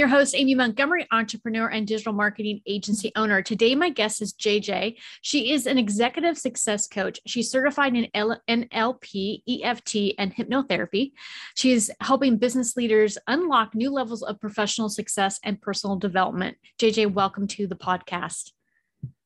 Your 0.00 0.08
host, 0.08 0.34
Amy 0.34 0.54
Montgomery, 0.54 1.06
entrepreneur 1.12 1.68
and 1.68 1.86
digital 1.86 2.14
marketing 2.14 2.62
agency 2.66 3.12
owner. 3.16 3.42
Today, 3.42 3.74
my 3.74 3.90
guest 3.90 4.22
is 4.22 4.32
JJ. 4.32 4.96
She 5.20 5.52
is 5.52 5.66
an 5.66 5.76
executive 5.76 6.38
success 6.38 6.86
coach. 6.88 7.20
She's 7.26 7.50
certified 7.50 7.94
in 7.94 8.08
NLP, 8.48 9.42
EFT, 9.46 10.14
and 10.16 10.34
hypnotherapy. 10.34 11.12
She 11.54 11.72
is 11.72 11.92
helping 12.00 12.38
business 12.38 12.78
leaders 12.78 13.18
unlock 13.26 13.74
new 13.74 13.90
levels 13.90 14.22
of 14.22 14.40
professional 14.40 14.88
success 14.88 15.38
and 15.44 15.60
personal 15.60 15.96
development. 15.96 16.56
JJ, 16.78 17.12
welcome 17.12 17.46
to 17.48 17.66
the 17.66 17.76
podcast. 17.76 18.52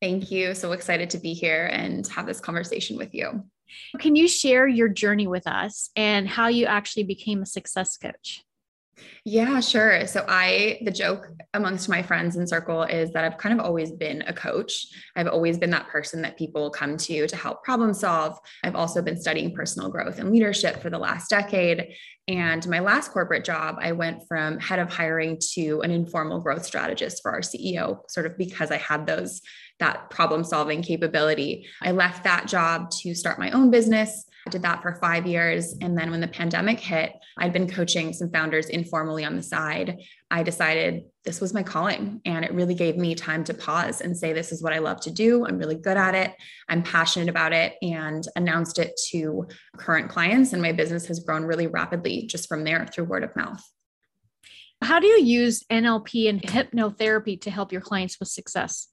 Thank 0.03 0.33
you. 0.33 0.55
So 0.55 0.73
excited 0.73 1.09
to 1.11 1.19
be 1.19 1.35
here 1.35 1.67
and 1.67 2.05
have 2.09 2.27
this 2.27 2.41
conversation 2.41 2.97
with 2.97 3.15
you. 3.15 3.45
Can 4.01 4.17
you 4.17 4.27
share 4.27 4.67
your 4.67 4.89
journey 4.89 5.29
with 5.29 5.47
us 5.47 5.91
and 5.95 6.29
how 6.29 6.49
you 6.49 6.67
actually 6.67 7.05
became 7.05 7.43
a 7.43 7.47
success 7.47 7.97
coach? 7.97 8.43
Yeah, 9.25 9.61
sure. 9.61 10.07
So 10.07 10.25
I 10.29 10.81
the 10.85 10.91
joke 10.91 11.29
amongst 11.55 11.89
my 11.89 12.03
friends 12.03 12.37
and 12.37 12.49
circle 12.49 12.83
is 12.83 13.13
that 13.13 13.25
I've 13.25 13.39
kind 13.39 13.59
of 13.59 13.65
always 13.65 13.91
been 13.91 14.23
a 14.27 14.33
coach. 14.33 14.87
I've 15.17 15.27
always 15.27 15.59
been 15.59 15.71
that 15.71 15.89
person 15.89 16.23
that 16.23 16.37
people 16.37 16.71
come 16.71 16.97
to 16.99 17.27
to 17.27 17.37
help 17.37 17.65
problem 17.65 17.95
solve. 17.95 18.39
I've 18.63 18.77
also 18.77 19.03
been 19.03 19.21
studying 19.21 19.55
personal 19.55 19.89
growth 19.89 20.19
and 20.19 20.31
leadership 20.31 20.81
for 20.81 20.91
the 20.91 20.99
last 20.99 21.31
decade. 21.31 21.95
And 22.29 22.67
my 22.69 22.81
last 22.81 23.13
corporate 23.13 23.45
job, 23.45 23.77
I 23.81 23.93
went 23.93 24.27
from 24.29 24.59
head 24.59 24.79
of 24.79 24.91
hiring 24.91 25.39
to 25.55 25.81
an 25.81 25.91
informal 25.91 26.41
growth 26.41 26.65
strategist 26.65 27.21
for 27.23 27.33
our 27.33 27.41
CEO, 27.41 28.01
sort 28.09 28.27
of 28.27 28.39
because 28.39 28.71
I 28.71 28.79
had 28.79 29.07
those 29.07 29.43
that 29.81 30.09
problem 30.11 30.45
solving 30.45 30.83
capability. 30.83 31.67
I 31.83 31.91
left 31.91 32.25
that 32.25 32.47
job 32.47 32.91
to 33.03 33.15
start 33.15 33.39
my 33.39 33.51
own 33.51 33.71
business. 33.71 34.25
I 34.47 34.51
did 34.51 34.63
that 34.63 34.83
for 34.83 34.95
five 34.97 35.27
years. 35.27 35.75
And 35.81 35.97
then 35.97 36.11
when 36.11 36.21
the 36.21 36.29
pandemic 36.29 36.79
hit, 36.79 37.13
I'd 37.39 37.53
been 37.53 37.69
coaching 37.69 38.13
some 38.13 38.31
founders 38.31 38.69
informally 38.69 39.25
on 39.25 39.37
the 39.37 39.43
side. 39.43 40.03
I 40.31 40.43
decided 40.43 41.05
this 41.25 41.41
was 41.41 41.55
my 41.55 41.63
calling. 41.63 42.21
And 42.27 42.45
it 42.45 42.53
really 42.53 42.75
gave 42.75 42.97
me 42.97 43.15
time 43.15 43.45
to 43.45 43.55
pause 43.55 44.03
and 44.03 44.17
say, 44.17 44.33
this 44.33 44.53
is 44.53 44.63
what 44.63 44.75
I 44.75 44.79
love 44.79 45.01
to 45.03 45.11
do. 45.11 45.47
I'm 45.47 45.59
really 45.59 45.77
good 45.77 45.97
at 45.97 46.15
it. 46.15 46.35
I'm 46.69 46.83
passionate 46.83 47.31
about 47.31 47.55
it 47.55 47.75
and 47.81 48.23
announced 48.37 48.79
it 48.79 48.93
to 49.11 49.49
current 49.79 50.11
clients. 50.11 50.53
And 50.53 50.61
my 50.61 50.73
business 50.73 51.07
has 51.07 51.21
grown 51.21 51.45
really 51.45 51.67
rapidly 51.67 52.27
just 52.27 52.49
from 52.49 52.65
there 52.65 52.87
through 52.87 53.05
word 53.05 53.25
of 53.25 53.35
mouth. 53.35 53.63
How 54.83 55.01
do 55.01 55.07
you 55.07 55.23
use 55.23 55.63
NLP 55.73 56.29
and 56.29 56.43
hypnotherapy 56.43 57.41
to 57.41 57.51
help 57.51 57.73
your 57.73 57.81
clients 57.81 58.21
with 58.21 58.29
success? 58.29 58.89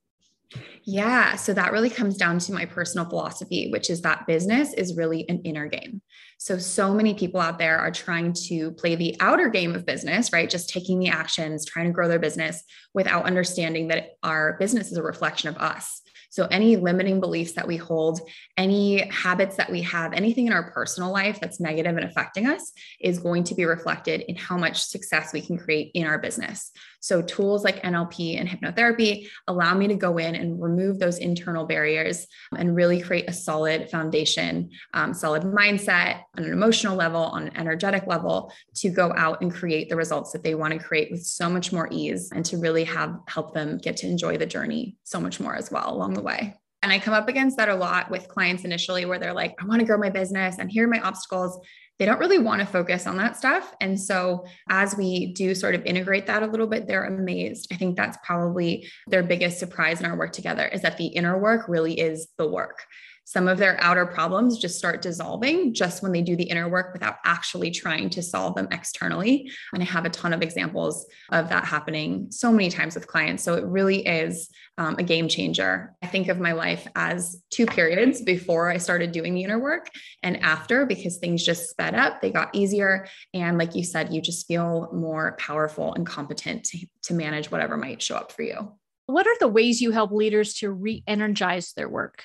Yeah. 0.84 1.36
So 1.36 1.54
that 1.54 1.72
really 1.72 1.90
comes 1.90 2.18
down 2.18 2.40
to 2.40 2.54
my 2.54 2.66
personal 2.66 3.08
philosophy, 3.08 3.70
which 3.72 3.90
is 3.90 4.02
that 4.02 4.28
business 4.28 4.74
is 4.74 4.98
really 4.98 5.26
an 5.30 5.42
inner 5.44 5.68
game. 5.68 6.02
So, 6.38 6.58
so 6.58 6.94
many 6.94 7.14
people 7.14 7.40
out 7.40 7.60
there 7.60 7.78
are 7.78 7.92
trying 7.92 8.34
to 8.48 8.72
play 8.72 8.96
the 8.96 9.16
outer 9.20 9.48
game 9.48 9.76
of 9.76 9.86
business, 9.86 10.34
right? 10.34 10.50
Just 10.50 10.70
taking 10.70 11.00
the 11.00 11.10
actions, 11.10 11.66
trying 11.66 11.86
to 11.86 11.92
grow 11.92 12.08
their 12.08 12.20
business 12.20 12.64
without 12.94 13.26
understanding 13.26 13.90
that 13.90 14.14
our 14.24 14.58
business 14.60 14.92
is 14.92 14.98
a 14.98 15.04
reflection 15.04 15.50
of 15.50 15.58
us. 15.58 16.02
So, 16.32 16.48
any 16.50 16.78
limiting 16.78 17.20
beliefs 17.20 17.52
that 17.54 17.68
we 17.68 17.78
hold, 17.78 18.22
any 18.58 19.08
habits 19.10 19.58
that 19.58 19.70
we 19.70 19.82
have, 19.82 20.14
anything 20.14 20.48
in 20.48 20.54
our 20.54 20.72
personal 20.72 21.12
life 21.12 21.40
that's 21.40 21.60
negative 21.60 21.98
and 21.98 22.06
affecting 22.06 22.48
us 22.48 22.72
is 23.00 23.20
going 23.20 23.44
to 23.44 23.56
be 23.56 23.66
reflected 23.66 24.22
in 24.22 24.38
how 24.38 24.58
much 24.58 24.82
success 24.82 25.34
we 25.34 25.42
can 25.42 25.58
create 25.58 25.92
in 25.94 26.08
our 26.08 26.18
business. 26.18 26.72
So, 27.02 27.22
tools 27.22 27.64
like 27.64 27.84
NLP 27.84 28.40
and 28.40 28.48
hypnotherapy 28.48 29.28
allow 29.48 29.74
me 29.74 29.88
to 29.88 29.96
go 29.96 30.18
in 30.18 30.36
and 30.36 30.62
remove 30.62 31.00
those 31.00 31.18
internal 31.18 31.66
barriers 31.66 32.28
and 32.56 32.76
really 32.76 33.02
create 33.02 33.28
a 33.28 33.34
solid 33.34 33.90
foundation, 33.90 34.70
um, 34.94 35.14
solid 35.14 35.44
mindset 35.44 36.22
on 36.38 36.46
an 36.46 36.54
emotional 36.54 36.96
level, 36.96 37.24
on 37.24 37.48
an 37.48 37.58
energetic 37.58 38.08
level 38.08 38.54
to 38.76 38.90
go 38.90 39.14
out 39.18 39.42
and 39.42 39.54
create 39.54 39.90
the 39.90 39.96
results 39.96 40.32
that 40.32 40.44
they 40.44 40.56
want 40.56 40.74
to 40.74 40.80
create 40.80 41.12
with 41.12 41.24
so 41.24 41.50
much 41.50 41.74
more 41.74 41.90
ease 41.92 42.32
and 42.34 42.46
to 42.46 42.58
really 42.58 42.84
have 42.84 43.18
help 43.28 43.54
them 43.54 43.78
get 43.78 43.98
to 43.98 44.08
enjoy 44.08 44.38
the 44.38 44.46
journey 44.46 44.96
so 45.04 45.20
much 45.20 45.40
more 45.40 45.56
as 45.56 45.72
well 45.72 45.94
along 45.94 46.14
the 46.14 46.22
way. 46.22 46.56
And 46.84 46.92
I 46.92 46.98
come 46.98 47.14
up 47.14 47.30
against 47.30 47.58
that 47.58 47.70
a 47.70 47.76
lot 47.76 48.10
with 48.10 48.28
clients 48.28 48.64
initially 48.64 49.06
where 49.06 49.20
they're 49.20 49.34
like, 49.34 49.56
I 49.62 49.66
want 49.66 49.82
to 49.82 49.86
grow 49.86 49.98
my 49.98 50.10
business 50.10 50.58
and 50.58 50.72
here 50.72 50.86
are 50.86 50.90
my 50.90 51.00
obstacles 51.02 51.60
they 52.02 52.08
don't 52.08 52.18
really 52.18 52.40
want 52.40 52.60
to 52.62 52.66
focus 52.66 53.06
on 53.06 53.18
that 53.18 53.38
stuff. 53.38 53.76
And 53.80 54.00
so, 54.00 54.48
as 54.68 54.98
we 54.98 55.34
do 55.34 55.54
sort 55.54 55.76
of 55.76 55.86
integrate 55.86 56.26
that 56.26 56.42
a 56.42 56.48
little 56.48 56.66
bit, 56.66 56.88
they're 56.88 57.06
amazed. 57.06 57.68
I 57.72 57.76
think 57.76 57.96
that's 57.96 58.18
probably 58.26 58.90
their 59.06 59.22
biggest 59.22 59.60
surprise 59.60 60.00
in 60.00 60.08
our 60.08 60.18
work 60.18 60.34
together 60.34 60.66
is 60.66 60.82
that 60.82 60.98
the 60.98 61.06
inner 61.06 61.38
work 61.38 61.68
really 61.68 62.00
is 62.00 62.30
the 62.40 62.48
work 62.48 62.88
some 63.24 63.48
of 63.48 63.58
their 63.58 63.82
outer 63.82 64.06
problems 64.06 64.58
just 64.58 64.78
start 64.78 65.02
dissolving 65.02 65.74
just 65.74 66.04
when 66.04 66.12
they 66.12 66.22
do 66.22 66.36
the 66.36 66.44
inner 66.44 66.68
work 66.68 66.92
without 66.92 67.16
actually 67.24 67.72
trying 67.72 68.10
to 68.10 68.22
solve 68.22 68.56
them 68.56 68.68
externally. 68.72 69.50
And 69.74 69.82
I 69.82 69.86
have 69.86 70.06
a 70.06 70.10
ton 70.10 70.34
of 70.34 70.42
examples 70.42 71.06
of 71.30 71.50
that 71.50 71.64
happening 71.64 72.28
so 72.30 72.52
many 72.52 72.70
times 72.70 72.96
with 72.96 73.08
clients. 73.08 73.44
So 73.44 73.56
it 73.56 73.64
really 73.66 74.06
is 74.06 74.50
um, 74.78 74.96
a 74.98 75.04
game 75.04 75.28
changer. 75.28 75.94
I 76.02 76.08
think 76.08 76.28
of 76.28 76.40
my 76.40 76.52
life 76.52 76.88
as 76.96 77.42
two 77.52 77.66
periods 77.66 78.22
before 78.22 78.70
I 78.70 78.78
started 78.78 79.12
doing 79.12 79.34
the 79.34 79.44
inner 79.44 79.60
work 79.60 79.90
and 80.24 80.42
after 80.42 80.86
because 80.86 81.18
things 81.18 81.44
just 81.44 81.70
sped 81.70 81.96
up, 81.96 82.22
they 82.22 82.32
got 82.32 82.54
easier. 82.54 83.08
And 83.34 83.58
like 83.58 83.76
you 83.76 83.84
said, 83.84 84.14
you 84.14 84.22
just 84.22 84.48
feel 84.48 84.90
more 84.92 85.38
powerful 85.40 85.94
and 85.94 86.06
competent 86.06 86.66
to, 86.66 86.86
to 87.04 87.14
manage 87.14 87.52
whatever 87.52 87.78
might 87.78 88.02
show 88.02 88.16
up 88.16 88.32
for 88.32 88.42
you. 88.42 88.74
What 89.06 89.28
are 89.28 89.38
the 89.40 89.48
ways 89.48 89.82
you 89.82 89.92
help 89.92 90.12
leaders 90.12 90.56
to 90.56 90.72
re 90.72 91.04
energize 91.08 91.74
their 91.74 91.90
work? 91.90 92.24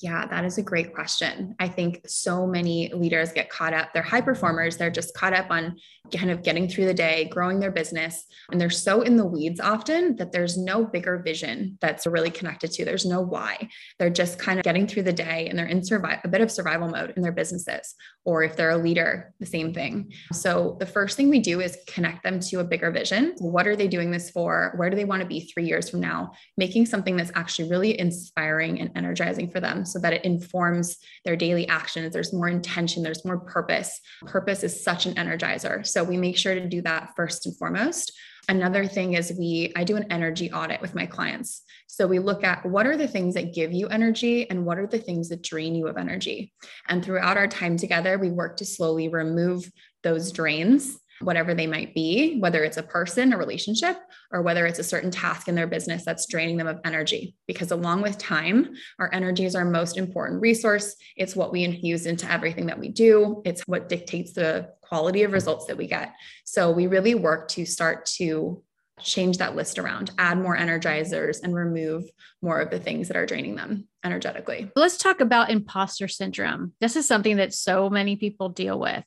Yeah, 0.00 0.26
that 0.26 0.46
is 0.46 0.56
a 0.56 0.62
great 0.62 0.94
question. 0.94 1.54
I 1.58 1.68
think 1.68 2.00
so 2.08 2.46
many 2.46 2.90
leaders 2.94 3.32
get 3.32 3.50
caught 3.50 3.74
up. 3.74 3.92
They're 3.92 4.02
high 4.02 4.22
performers. 4.22 4.78
They're 4.78 4.90
just 4.90 5.14
caught 5.14 5.34
up 5.34 5.50
on 5.50 5.76
kind 6.16 6.30
of 6.30 6.42
getting 6.42 6.68
through 6.68 6.86
the 6.86 6.94
day, 6.94 7.26
growing 7.30 7.60
their 7.60 7.70
business. 7.70 8.24
And 8.50 8.58
they're 8.58 8.70
so 8.70 9.02
in 9.02 9.16
the 9.16 9.26
weeds 9.26 9.60
often 9.60 10.16
that 10.16 10.32
there's 10.32 10.56
no 10.56 10.84
bigger 10.84 11.18
vision 11.18 11.76
that's 11.82 12.06
really 12.06 12.30
connected 12.30 12.72
to. 12.72 12.84
There's 12.84 13.04
no 13.04 13.20
why. 13.20 13.68
They're 13.98 14.10
just 14.10 14.38
kind 14.38 14.58
of 14.58 14.64
getting 14.64 14.86
through 14.86 15.02
the 15.02 15.12
day 15.12 15.48
and 15.48 15.58
they're 15.58 15.66
in 15.66 15.84
survive 15.84 16.20
a 16.24 16.28
bit 16.28 16.40
of 16.40 16.50
survival 16.50 16.88
mode 16.88 17.12
in 17.16 17.22
their 17.22 17.30
businesses. 17.30 17.94
Or 18.24 18.42
if 18.42 18.56
they're 18.56 18.70
a 18.70 18.78
leader, 18.78 19.34
the 19.38 19.46
same 19.46 19.74
thing. 19.74 20.12
So 20.32 20.76
the 20.80 20.86
first 20.86 21.16
thing 21.16 21.28
we 21.28 21.40
do 21.40 21.60
is 21.60 21.76
connect 21.86 22.22
them 22.22 22.40
to 22.40 22.60
a 22.60 22.64
bigger 22.64 22.90
vision. 22.90 23.34
What 23.38 23.66
are 23.66 23.76
they 23.76 23.88
doing 23.88 24.10
this 24.10 24.30
for? 24.30 24.72
Where 24.76 24.88
do 24.88 24.96
they 24.96 25.04
want 25.04 25.20
to 25.20 25.28
be 25.28 25.40
three 25.40 25.64
years 25.64 25.90
from 25.90 26.00
now? 26.00 26.32
Making 26.56 26.86
something 26.86 27.16
that's 27.16 27.32
actually 27.34 27.68
really 27.68 27.98
inspiring 28.00 28.80
and 28.80 28.90
energizing 28.96 29.50
for 29.50 29.60
them 29.60 29.84
so 29.92 29.98
that 29.98 30.12
it 30.12 30.24
informs 30.24 30.96
their 31.24 31.36
daily 31.36 31.68
actions. 31.68 32.12
There's 32.12 32.32
more 32.32 32.48
intention, 32.48 33.02
there's 33.02 33.24
more 33.24 33.40
purpose. 33.40 34.00
Purpose 34.26 34.62
is 34.62 34.82
such 34.82 35.06
an 35.06 35.14
energizer. 35.14 35.86
So 35.86 36.04
we 36.04 36.16
make 36.16 36.36
sure 36.36 36.54
to 36.54 36.68
do 36.68 36.82
that 36.82 37.10
first 37.16 37.46
and 37.46 37.56
foremost. 37.56 38.12
Another 38.48 38.86
thing 38.86 39.14
is 39.14 39.32
we 39.38 39.72
I 39.76 39.84
do 39.84 39.96
an 39.96 40.10
energy 40.10 40.50
audit 40.50 40.80
with 40.80 40.94
my 40.94 41.06
clients. 41.06 41.62
So 41.86 42.06
we 42.06 42.18
look 42.18 42.44
at 42.44 42.64
what 42.64 42.86
are 42.86 42.96
the 42.96 43.08
things 43.08 43.34
that 43.34 43.54
give 43.54 43.72
you 43.72 43.88
energy 43.88 44.48
and 44.48 44.64
what 44.64 44.78
are 44.78 44.86
the 44.86 44.98
things 44.98 45.28
that 45.28 45.42
drain 45.42 45.74
you 45.74 45.86
of 45.86 45.96
energy. 45.96 46.52
And 46.88 47.04
throughout 47.04 47.36
our 47.36 47.48
time 47.48 47.76
together, 47.76 48.18
we 48.18 48.30
work 48.30 48.56
to 48.56 48.64
slowly 48.64 49.08
remove 49.08 49.70
those 50.02 50.32
drains 50.32 50.98
whatever 51.20 51.54
they 51.54 51.66
might 51.66 51.94
be, 51.94 52.38
whether 52.38 52.64
it's 52.64 52.76
a 52.76 52.82
person, 52.82 53.32
a 53.32 53.38
relationship, 53.38 53.96
or 54.32 54.42
whether 54.42 54.66
it's 54.66 54.78
a 54.78 54.84
certain 54.84 55.10
task 55.10 55.48
in 55.48 55.54
their 55.54 55.66
business 55.66 56.04
that's 56.04 56.26
draining 56.26 56.56
them 56.56 56.66
of 56.66 56.80
energy. 56.84 57.34
Because 57.46 57.70
along 57.70 58.02
with 58.02 58.18
time, 58.18 58.74
our 58.98 59.10
energy 59.12 59.44
is 59.44 59.54
our 59.54 59.64
most 59.64 59.96
important 59.96 60.40
resource. 60.40 60.96
It's 61.16 61.36
what 61.36 61.52
we 61.52 61.64
infuse 61.64 62.06
into 62.06 62.30
everything 62.30 62.66
that 62.66 62.78
we 62.78 62.88
do, 62.88 63.42
it's 63.44 63.62
what 63.66 63.88
dictates 63.88 64.32
the 64.32 64.70
quality 64.80 65.22
of 65.22 65.32
results 65.32 65.66
that 65.66 65.76
we 65.76 65.86
get. 65.86 66.12
So 66.44 66.70
we 66.70 66.86
really 66.86 67.14
work 67.14 67.48
to 67.48 67.64
start 67.64 68.06
to 68.16 68.62
change 69.02 69.38
that 69.38 69.56
list 69.56 69.78
around, 69.78 70.10
add 70.18 70.38
more 70.38 70.56
energizers, 70.56 71.42
and 71.42 71.54
remove 71.54 72.04
more 72.42 72.60
of 72.60 72.70
the 72.70 72.78
things 72.78 73.08
that 73.08 73.16
are 73.16 73.26
draining 73.26 73.56
them 73.56 73.88
energetically. 74.04 74.70
Let's 74.76 74.96
talk 74.96 75.20
about 75.20 75.50
imposter 75.50 76.08
syndrome. 76.08 76.72
This 76.80 76.96
is 76.96 77.06
something 77.06 77.36
that 77.36 77.54
so 77.54 77.90
many 77.90 78.16
people 78.16 78.48
deal 78.48 78.78
with. 78.78 79.04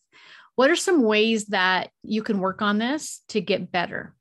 What 0.55 0.69
are 0.69 0.75
some 0.75 1.03
ways 1.03 1.45
that 1.47 1.89
you 2.03 2.21
can 2.21 2.39
work 2.39 2.61
on 2.61 2.77
this 2.77 3.21
to 3.29 3.41
get 3.41 3.71
better? 3.71 4.13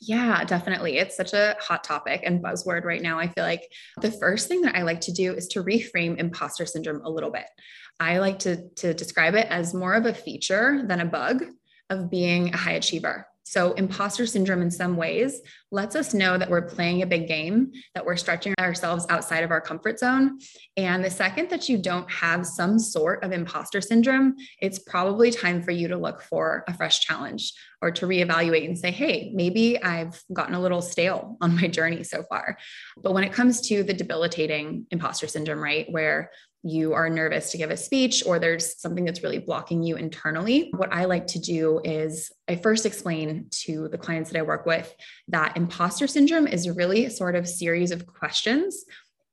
Yeah, 0.00 0.44
definitely. 0.44 0.98
It's 0.98 1.16
such 1.16 1.32
a 1.32 1.56
hot 1.60 1.82
topic 1.82 2.22
and 2.24 2.42
buzzword 2.42 2.84
right 2.84 3.00
now. 3.00 3.18
I 3.18 3.28
feel 3.28 3.44
like 3.44 3.62
the 4.00 4.10
first 4.10 4.48
thing 4.48 4.60
that 4.62 4.76
I 4.76 4.82
like 4.82 5.00
to 5.02 5.12
do 5.12 5.32
is 5.32 5.48
to 5.48 5.64
reframe 5.64 6.18
imposter 6.18 6.66
syndrome 6.66 7.02
a 7.04 7.10
little 7.10 7.30
bit. 7.30 7.46
I 7.98 8.18
like 8.18 8.40
to, 8.40 8.68
to 8.76 8.92
describe 8.92 9.34
it 9.34 9.46
as 9.48 9.72
more 9.72 9.94
of 9.94 10.04
a 10.04 10.14
feature 10.14 10.82
than 10.86 11.00
a 11.00 11.06
bug 11.06 11.44
of 11.90 12.10
being 12.10 12.52
a 12.52 12.56
high 12.56 12.72
achiever. 12.72 13.26
So, 13.46 13.74
imposter 13.74 14.26
syndrome, 14.26 14.62
in 14.62 14.70
some 14.70 14.96
ways, 14.96 15.40
lets 15.70 15.94
us 15.94 16.14
know 16.14 16.38
that 16.38 16.48
we're 16.48 16.66
playing 16.66 17.02
a 17.02 17.06
big 17.06 17.28
game, 17.28 17.72
that 17.94 18.04
we're 18.04 18.16
stretching 18.16 18.54
ourselves 18.58 19.04
outside 19.10 19.44
of 19.44 19.50
our 19.50 19.60
comfort 19.60 19.98
zone. 19.98 20.38
And 20.78 21.04
the 21.04 21.10
second 21.10 21.50
that 21.50 21.68
you 21.68 21.76
don't 21.76 22.10
have 22.10 22.46
some 22.46 22.78
sort 22.78 23.22
of 23.22 23.32
imposter 23.32 23.82
syndrome, 23.82 24.36
it's 24.62 24.78
probably 24.78 25.30
time 25.30 25.62
for 25.62 25.72
you 25.72 25.88
to 25.88 25.98
look 25.98 26.22
for 26.22 26.64
a 26.66 26.74
fresh 26.74 27.00
challenge 27.00 27.52
or 27.82 27.90
to 27.90 28.06
reevaluate 28.06 28.64
and 28.64 28.78
say, 28.78 28.90
hey, 28.90 29.30
maybe 29.34 29.80
I've 29.82 30.22
gotten 30.32 30.54
a 30.54 30.60
little 30.60 30.80
stale 30.80 31.36
on 31.42 31.54
my 31.54 31.68
journey 31.68 32.02
so 32.02 32.22
far. 32.22 32.56
But 32.96 33.12
when 33.12 33.24
it 33.24 33.32
comes 33.32 33.60
to 33.68 33.82
the 33.82 33.92
debilitating 33.92 34.86
imposter 34.90 35.26
syndrome, 35.26 35.62
right, 35.62 35.86
where 35.90 36.30
you 36.64 36.94
are 36.94 37.10
nervous 37.10 37.50
to 37.50 37.58
give 37.58 37.70
a 37.70 37.76
speech 37.76 38.24
or 38.24 38.38
there's 38.38 38.80
something 38.80 39.04
that's 39.04 39.22
really 39.22 39.38
blocking 39.38 39.82
you 39.82 39.96
internally, 39.96 40.72
what 40.74 40.92
I 40.92 41.04
like 41.04 41.26
to 41.28 41.38
do 41.38 41.80
is 41.84 42.32
I 42.48 42.56
first 42.56 42.86
explain 42.86 43.48
to 43.64 43.88
the 43.88 43.98
clients 43.98 44.30
that 44.30 44.38
I 44.38 44.42
work 44.42 44.64
with 44.64 44.92
that 45.28 45.56
imposter 45.58 46.06
syndrome 46.06 46.46
is 46.46 46.68
really 46.70 47.04
a 47.04 47.10
sort 47.10 47.36
of 47.36 47.46
series 47.46 47.90
of 47.90 48.06
questions 48.06 48.84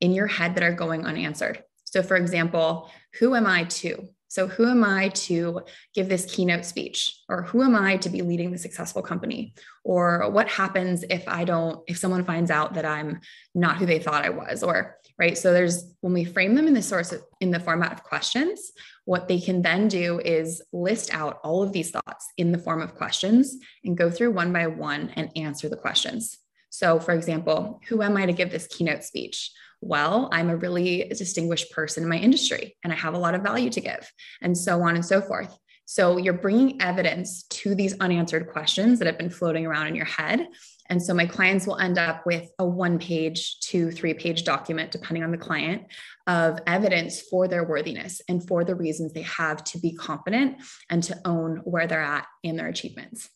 in 0.01 0.11
your 0.11 0.27
head 0.27 0.55
that 0.55 0.63
are 0.63 0.73
going 0.73 1.05
unanswered. 1.05 1.63
So, 1.85 2.03
for 2.03 2.17
example, 2.17 2.91
who 3.19 3.33
am 3.33 3.47
I 3.47 3.63
to? 3.65 4.09
So, 4.27 4.47
who 4.47 4.69
am 4.69 4.83
I 4.83 5.09
to 5.09 5.61
give 5.93 6.09
this 6.09 6.25
keynote 6.25 6.65
speech? 6.65 7.17
Or 7.27 7.43
who 7.43 7.63
am 7.63 7.75
I 7.75 7.97
to 7.97 8.09
be 8.09 8.21
leading 8.21 8.51
the 8.51 8.57
successful 8.57 9.01
company? 9.01 9.53
Or 9.83 10.29
what 10.29 10.47
happens 10.47 11.03
if 11.09 11.27
I 11.27 11.43
don't, 11.43 11.81
if 11.87 11.97
someone 11.97 12.23
finds 12.23 12.49
out 12.49 12.73
that 12.75 12.85
I'm 12.85 13.19
not 13.53 13.77
who 13.77 13.85
they 13.85 13.99
thought 13.99 14.25
I 14.25 14.29
was? 14.29 14.63
Or, 14.63 14.97
right. 15.21 15.37
So, 15.37 15.53
there's 15.53 15.85
when 16.01 16.13
we 16.13 16.25
frame 16.25 16.55
them 16.55 16.67
in 16.67 16.73
the 16.73 16.81
source 16.81 17.13
of, 17.13 17.21
in 17.39 17.51
the 17.51 17.59
format 17.59 17.93
of 17.93 18.03
questions, 18.03 18.71
what 19.05 19.29
they 19.29 19.39
can 19.39 19.61
then 19.61 19.87
do 19.87 20.19
is 20.19 20.61
list 20.73 21.13
out 21.13 21.39
all 21.43 21.63
of 21.63 21.71
these 21.71 21.91
thoughts 21.91 22.27
in 22.37 22.51
the 22.51 22.57
form 22.57 22.81
of 22.81 22.95
questions 22.95 23.55
and 23.85 23.97
go 23.97 24.11
through 24.11 24.31
one 24.31 24.51
by 24.51 24.67
one 24.67 25.11
and 25.15 25.31
answer 25.37 25.69
the 25.69 25.77
questions. 25.77 26.37
So, 26.71 26.99
for 26.99 27.13
example, 27.13 27.79
who 27.87 28.01
am 28.01 28.17
I 28.17 28.25
to 28.25 28.33
give 28.33 28.51
this 28.51 28.67
keynote 28.67 29.03
speech? 29.03 29.51
well, 29.81 30.29
I'm 30.31 30.49
a 30.49 30.55
really 30.55 31.05
distinguished 31.09 31.71
person 31.71 32.03
in 32.03 32.09
my 32.09 32.17
industry 32.17 32.77
and 32.83 32.93
I 32.93 32.95
have 32.95 33.15
a 33.15 33.19
lot 33.19 33.35
of 33.35 33.41
value 33.41 33.71
to 33.71 33.81
give, 33.81 34.11
and 34.41 34.57
so 34.57 34.81
on 34.83 34.95
and 34.95 35.05
so 35.05 35.21
forth. 35.21 35.57
So 35.85 36.17
you're 36.17 36.33
bringing 36.33 36.81
evidence 36.81 37.43
to 37.43 37.75
these 37.75 37.99
unanswered 37.99 38.47
questions 38.47 38.99
that 38.99 39.07
have 39.07 39.17
been 39.17 39.31
floating 39.31 39.65
around 39.65 39.87
in 39.87 39.95
your 39.95 40.05
head. 40.05 40.47
And 40.89 41.01
so 41.01 41.13
my 41.13 41.25
clients 41.25 41.65
will 41.65 41.77
end 41.77 41.97
up 41.97 42.25
with 42.25 42.49
a 42.59 42.65
one 42.65 42.99
page, 42.99 43.59
two, 43.59 43.91
three 43.91 44.13
page 44.13 44.43
document, 44.43 44.91
depending 44.91 45.23
on 45.23 45.31
the 45.31 45.37
client, 45.37 45.83
of 46.27 46.59
evidence 46.67 47.21
for 47.21 47.47
their 47.47 47.63
worthiness 47.63 48.21
and 48.27 48.45
for 48.47 48.63
the 48.63 48.75
reasons 48.75 49.13
they 49.13 49.21
have 49.21 49.63
to 49.65 49.79
be 49.79 49.93
confident 49.93 50.57
and 50.89 51.03
to 51.03 51.19
own 51.25 51.57
where 51.63 51.87
they're 51.87 52.01
at 52.01 52.27
in 52.43 52.57
their 52.57 52.67
achievements. 52.67 53.29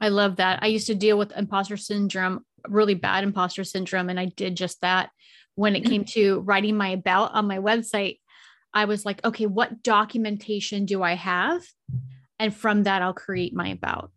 I 0.00 0.08
love 0.08 0.36
that. 0.36 0.62
I 0.62 0.66
used 0.66 0.86
to 0.88 0.94
deal 0.94 1.18
with 1.18 1.36
imposter 1.36 1.76
syndrome, 1.76 2.44
really 2.68 2.94
bad 2.94 3.24
imposter 3.24 3.64
syndrome, 3.64 4.10
and 4.10 4.20
I 4.20 4.26
did 4.26 4.56
just 4.56 4.80
that 4.82 5.10
when 5.54 5.74
it 5.74 5.84
came 5.84 6.04
to 6.04 6.40
writing 6.44 6.76
my 6.76 6.90
about 6.90 7.32
on 7.32 7.46
my 7.46 7.58
website, 7.58 8.18
I 8.74 8.84
was 8.84 9.06
like, 9.06 9.24
okay, 9.24 9.46
what 9.46 9.82
documentation 9.82 10.84
do 10.84 11.02
I 11.02 11.14
have? 11.14 11.62
And 12.38 12.54
from 12.54 12.82
that, 12.82 13.00
I'll 13.00 13.14
create 13.14 13.54
my 13.54 13.68
about. 13.68 14.12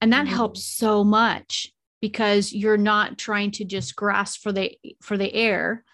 And 0.00 0.12
that 0.12 0.26
mm-hmm. 0.26 0.36
helps 0.36 0.64
so 0.64 1.02
much 1.02 1.72
because 2.00 2.52
you're 2.52 2.76
not 2.76 3.18
trying 3.18 3.50
to 3.52 3.64
just 3.64 3.96
grasp 3.96 4.42
for 4.42 4.52
the 4.52 4.76
for 5.02 5.16
the 5.16 5.32
air. 5.32 5.84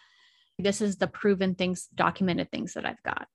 This 0.59 0.81
is 0.81 0.97
the 0.97 1.07
proven 1.07 1.55
things, 1.55 1.89
documented 1.95 2.51
things 2.51 2.75
that 2.75 2.87
I've 2.87 3.03
got. 3.03 3.27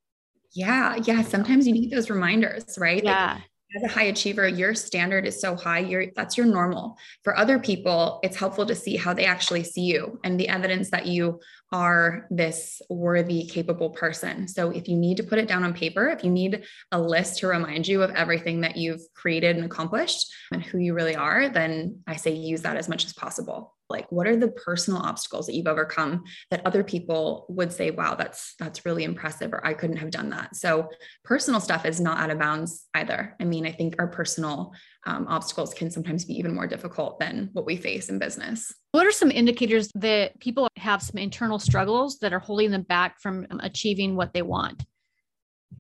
Yeah. 0.52 0.96
Yeah. 1.04 1.22
Sometimes 1.24 1.68
you 1.68 1.74
need 1.74 1.92
those 1.92 2.10
reminders, 2.10 2.78
right? 2.78 3.04
Yeah. 3.04 3.34
Like, 3.34 3.44
as 3.76 3.84
a 3.84 3.88
high 3.88 4.04
achiever 4.04 4.48
your 4.48 4.74
standard 4.74 5.26
is 5.26 5.42
so 5.42 5.56
high 5.56 5.80
you're 5.80 6.08
that's 6.16 6.38
your 6.38 6.46
normal. 6.46 6.98
For 7.24 7.38
other 7.38 7.60
people 7.60 8.20
it's 8.24 8.38
helpful 8.38 8.66
to 8.66 8.76
see 8.76 8.96
how 8.96 9.14
they 9.14 9.26
actually 9.26 9.64
see 9.64 9.82
you 9.82 10.20
and 10.24 10.40
the 10.40 10.50
evidence 10.50 10.90
that 10.92 11.06
you 11.06 11.40
are 11.72 12.28
this 12.30 12.82
worthy 12.90 13.46
capable 13.46 13.90
person. 13.90 14.48
So 14.48 14.70
if 14.70 14.88
you 14.88 14.96
need 14.96 15.18
to 15.18 15.24
put 15.24 15.40
it 15.40 15.48
down 15.48 15.64
on 15.64 15.74
paper 15.74 16.08
if 16.08 16.24
you 16.24 16.32
need 16.32 16.64
a 16.92 17.00
list 17.00 17.40
to 17.40 17.48
remind 17.48 17.88
you 17.88 18.02
of 18.04 18.12
everything 18.12 18.62
that 18.62 18.78
you've 18.78 19.02
created 19.16 19.58
and 19.58 19.66
accomplished 19.66 20.34
and 20.52 20.64
who 20.64 20.78
you 20.78 20.94
really 20.94 21.16
are 21.16 21.50
then 21.50 22.00
i 22.08 22.16
say 22.16 22.32
use 22.32 22.62
that 22.62 22.78
as 22.78 22.90
much 22.90 23.06
as 23.06 23.14
possible 23.14 23.77
like 23.90 24.12
what 24.12 24.28
are 24.28 24.36
the 24.36 24.50
personal 24.50 25.02
obstacles 25.02 25.46
that 25.46 25.56
you've 25.56 25.68
overcome 25.68 26.24
that 26.52 26.66
other 26.66 26.84
people 26.84 27.46
would 27.50 27.72
say 27.72 27.92
wow 27.92 28.16
that's 28.16 28.56
that's 28.60 28.86
really 28.86 29.04
impressive 29.04 29.54
or 29.54 29.66
i 29.66 29.74
couldn't 29.74 29.98
have 29.98 30.12
done 30.12 30.30
that. 30.30 30.56
So 30.56 30.90
personal 31.24 31.60
stuff 31.60 31.86
is 31.86 32.00
not 32.00 32.20
out 32.20 32.32
of 32.32 32.40
bounds 32.40 32.88
either. 32.94 33.36
I 33.40 33.46
mean 33.46 33.66
i 33.66 33.72
think 33.72 33.96
our 34.00 34.08
personal 34.08 34.74
um, 35.06 35.26
obstacles 35.30 35.74
can 35.74 35.90
sometimes 35.90 36.26
be 36.26 36.34
even 36.34 36.54
more 36.54 36.68
difficult 36.68 37.20
than 37.20 37.50
what 37.54 37.66
we 37.66 37.78
face 37.78 38.10
in 38.10 38.20
business. 38.20 38.74
What 38.92 39.08
are 39.08 39.12
some 39.12 39.32
indicators 39.32 39.90
that 39.96 40.38
people 40.40 40.68
have 40.76 41.02
some 41.02 41.18
internal 41.18 41.60
struggles 41.60 42.20
that 42.20 42.34
are 42.34 42.40
holding 42.40 42.72
them 42.72 42.82
back 42.82 43.22
from 43.22 43.48
achieving 43.62 44.16
what 44.18 44.34
they 44.34 44.42
want 44.42 44.84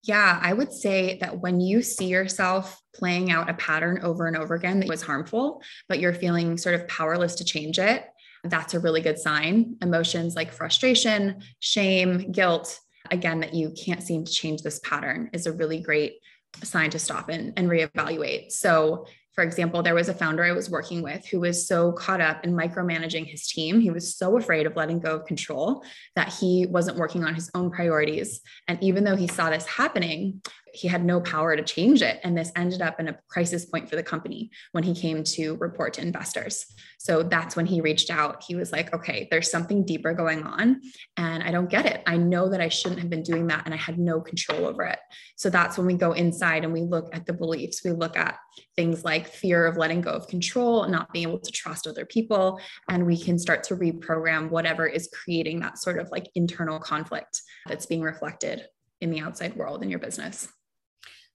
yeah, 0.03 0.39
I 0.41 0.53
would 0.53 0.71
say 0.71 1.17
that 1.21 1.39
when 1.39 1.59
you 1.59 1.81
see 1.81 2.07
yourself 2.07 2.81
playing 2.93 3.31
out 3.31 3.49
a 3.49 3.53
pattern 3.55 3.99
over 4.03 4.27
and 4.27 4.37
over 4.37 4.55
again 4.55 4.79
that 4.79 4.89
was 4.89 5.01
harmful, 5.01 5.61
but 5.87 5.99
you're 5.99 6.13
feeling 6.13 6.57
sort 6.57 6.75
of 6.75 6.87
powerless 6.87 7.35
to 7.35 7.43
change 7.43 7.79
it, 7.79 8.05
that's 8.43 8.73
a 8.73 8.79
really 8.79 9.01
good 9.01 9.19
sign. 9.19 9.75
Emotions 9.81 10.35
like 10.35 10.51
frustration, 10.51 11.41
shame, 11.59 12.31
guilt, 12.31 12.79
again, 13.11 13.39
that 13.41 13.53
you 13.53 13.71
can't 13.71 14.03
seem 14.03 14.25
to 14.25 14.31
change 14.31 14.61
this 14.61 14.79
pattern 14.79 15.29
is 15.33 15.45
a 15.45 15.53
really 15.53 15.79
great 15.79 16.19
sign 16.63 16.89
to 16.91 16.99
stop 16.99 17.29
and, 17.29 17.53
and 17.57 17.69
reevaluate. 17.69 18.51
So 18.51 19.05
for 19.37 19.43
example, 19.43 19.83
there 19.83 19.93
was 19.93 20.09
a 20.09 20.15
founder 20.15 20.43
I 20.43 20.51
was 20.51 20.67
working 20.67 21.03
with 21.03 21.23
who 21.27 21.41
was 21.41 21.67
so 21.67 21.91
caught 21.91 22.21
up 22.21 22.43
in 22.43 22.53
micromanaging 22.53 23.27
his 23.27 23.45
team. 23.45 23.79
He 23.79 23.91
was 23.91 24.17
so 24.17 24.35
afraid 24.35 24.65
of 24.65 24.75
letting 24.75 24.97
go 24.97 25.17
of 25.17 25.27
control 25.27 25.83
that 26.15 26.33
he 26.33 26.65
wasn't 26.65 26.97
working 26.97 27.23
on 27.23 27.35
his 27.35 27.51
own 27.53 27.69
priorities. 27.69 28.41
And 28.67 28.81
even 28.81 29.03
though 29.03 29.15
he 29.15 29.27
saw 29.27 29.51
this 29.51 29.67
happening, 29.67 30.41
he 30.73 30.87
had 30.87 31.03
no 31.03 31.19
power 31.21 31.55
to 31.55 31.63
change 31.63 32.01
it. 32.01 32.19
And 32.23 32.37
this 32.37 32.51
ended 32.55 32.81
up 32.81 32.99
in 32.99 33.07
a 33.07 33.17
crisis 33.27 33.65
point 33.65 33.89
for 33.89 33.95
the 33.95 34.03
company 34.03 34.51
when 34.71 34.83
he 34.83 34.93
came 34.93 35.23
to 35.23 35.55
report 35.57 35.93
to 35.93 36.01
investors. 36.01 36.65
So 36.99 37.23
that's 37.23 37.55
when 37.55 37.65
he 37.65 37.81
reached 37.81 38.09
out. 38.09 38.43
He 38.47 38.55
was 38.55 38.71
like, 38.71 38.93
okay, 38.93 39.27
there's 39.29 39.51
something 39.51 39.85
deeper 39.85 40.13
going 40.13 40.43
on, 40.43 40.81
and 41.15 41.43
I 41.43 41.51
don't 41.51 41.69
get 41.69 41.85
it. 41.85 42.01
I 42.05 42.17
know 42.17 42.49
that 42.49 42.61
I 42.61 42.69
shouldn't 42.69 42.99
have 42.99 43.09
been 43.09 43.23
doing 43.23 43.47
that, 43.47 43.63
and 43.65 43.73
I 43.73 43.77
had 43.77 43.99
no 43.99 44.19
control 44.19 44.65
over 44.65 44.83
it. 44.83 44.99
So 45.35 45.49
that's 45.49 45.77
when 45.77 45.87
we 45.87 45.93
go 45.93 46.13
inside 46.13 46.63
and 46.63 46.73
we 46.73 46.81
look 46.81 47.15
at 47.15 47.25
the 47.25 47.33
beliefs. 47.33 47.83
We 47.83 47.91
look 47.91 48.17
at 48.17 48.37
things 48.75 49.03
like 49.03 49.27
fear 49.27 49.65
of 49.65 49.77
letting 49.77 50.01
go 50.01 50.11
of 50.11 50.27
control, 50.27 50.87
not 50.87 51.13
being 51.13 51.27
able 51.27 51.39
to 51.39 51.51
trust 51.51 51.87
other 51.87 52.05
people, 52.05 52.59
and 52.89 53.05
we 53.05 53.17
can 53.17 53.37
start 53.37 53.63
to 53.65 53.75
reprogram 53.75 54.49
whatever 54.49 54.85
is 54.85 55.09
creating 55.13 55.59
that 55.59 55.77
sort 55.77 55.99
of 55.99 56.09
like 56.11 56.29
internal 56.35 56.79
conflict 56.79 57.41
that's 57.67 57.85
being 57.85 58.01
reflected 58.01 58.65
in 58.99 59.11
the 59.11 59.19
outside 59.19 59.55
world 59.55 59.83
in 59.83 59.89
your 59.89 59.99
business. 59.99 60.47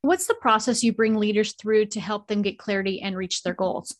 What's 0.02 0.26
the 0.26 0.34
process 0.34 0.82
you 0.82 0.92
bring 0.92 1.14
leaders 1.14 1.52
through 1.52 1.86
to 1.86 2.00
help 2.00 2.26
them 2.26 2.42
get 2.42 2.58
clarity 2.58 3.00
and 3.00 3.16
reach 3.16 3.42
their 3.42 3.54
goals? 3.54 3.94